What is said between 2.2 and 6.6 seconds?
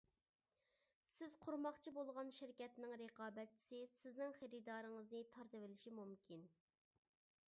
شىركەتنىڭ رىقابەتچىسى سىزنىڭ خېرىدارىڭىزنى تارتىۋېلىشى مۇمكىن.